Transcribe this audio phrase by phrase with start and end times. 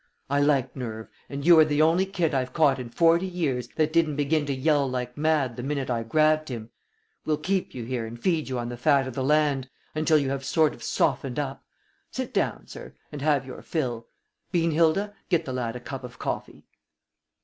[0.31, 3.93] "I like nerve, and you are the only kid I've caught in forty years that
[3.93, 6.71] didn't begin to yell like mad the minute I grabbed him.
[7.23, 10.31] We'll keep you here and feed you on the fat of the land, until you
[10.31, 11.63] have sort of softened up.
[12.09, 14.07] Sit down, sir, and have your fill.
[14.51, 16.65] Beanhilda, get the lad a cup of coffee."